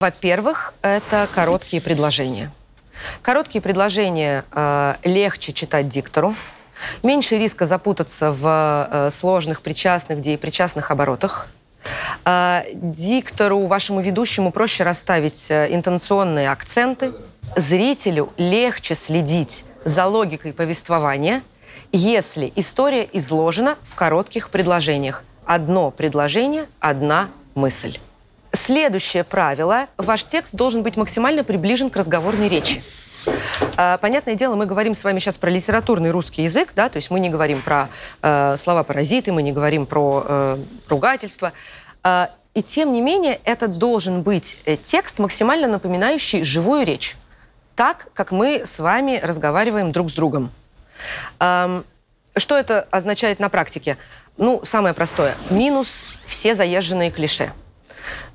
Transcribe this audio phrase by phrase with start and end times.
[0.00, 2.50] Во-первых, это короткие предложения.
[3.20, 6.34] Короткие предложения э, легче читать диктору,
[7.02, 11.48] меньше риска запутаться в э, сложных причастных, где и причастных оборотах.
[12.24, 17.12] Э, диктору, вашему ведущему проще расставить э, интонационные акценты.
[17.54, 21.42] Зрителю легче следить за логикой повествования,
[21.92, 25.24] если история изложена в коротких предложениях.
[25.44, 27.98] Одно предложение, одна мысль.
[28.52, 29.86] Следующее правило.
[29.96, 32.82] Ваш текст должен быть максимально приближен к разговорной речи.
[33.76, 37.10] А, Понятное дело, мы говорим с вами сейчас про литературный русский язык, да, то есть
[37.10, 37.88] мы не говорим про
[38.22, 41.52] э, слова-паразиты, мы не говорим про э, ругательство.
[42.02, 47.16] А, и тем не менее, это должен быть э, текст, максимально напоминающий живую речь.
[47.76, 50.50] Так, как мы с вами разговариваем друг с другом.
[51.38, 51.84] Ам,
[52.36, 53.96] что это означает на практике?
[54.36, 55.34] Ну, самое простое.
[55.50, 55.88] Минус
[56.26, 57.52] все заезженные клише.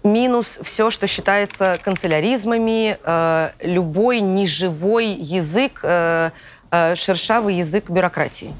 [0.03, 6.31] Минус все, что считается канцеляризмами, э, любой неживой язык, э,
[6.71, 8.53] э, шершавый язык бюрократии.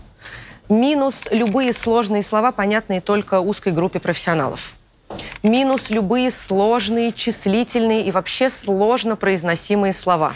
[0.70, 4.74] Минус любые сложные слова, понятные только узкой группе профессионалов.
[5.44, 10.34] Минус любые сложные, числительные и вообще сложно произносимые слова.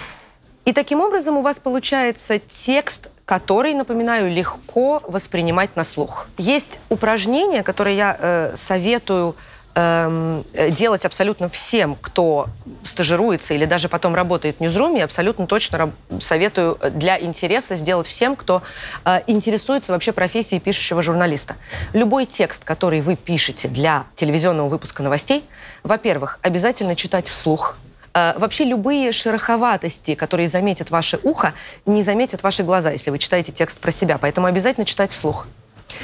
[0.65, 6.27] И таким образом у вас получается текст, который, напоминаю, легко воспринимать на слух.
[6.37, 9.35] Есть упражнение, которое я э, советую
[9.75, 12.47] эм, делать абсолютно всем, кто
[12.83, 18.61] стажируется или даже потом работает в Ньюзруме, абсолютно точно советую для интереса сделать всем, кто
[19.05, 21.55] э, интересуется вообще профессией пишущего журналиста.
[21.93, 25.43] Любой текст, который вы пишете для телевизионного выпуска новостей,
[25.83, 27.77] во-первых, обязательно читать вслух.
[28.13, 31.53] Э, Вообще любые шероховатости, которые заметит ваше ухо,
[31.85, 34.17] не заметят ваши глаза, если вы читаете текст про себя.
[34.17, 35.47] Поэтому обязательно читать вслух.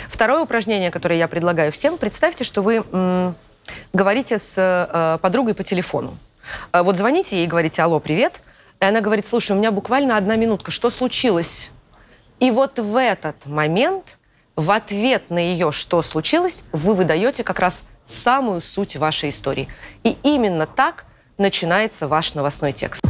[0.10, 2.84] Второе упражнение, которое я предлагаю всем, представьте, что вы
[3.94, 6.18] говорите с э, подругой по телефону.
[6.74, 8.42] Э, Вот звоните ей говорите «Алло, привет».
[8.80, 11.70] И она говорит «Слушай, у меня буквально одна минутка, что случилось?»
[12.40, 14.20] И вот в этот момент,
[14.56, 19.70] в ответ на ее «что случилось», вы выдаете как раз самую суть вашей истории.
[20.04, 21.06] И именно так
[21.38, 23.05] начинается ваш новостной текст.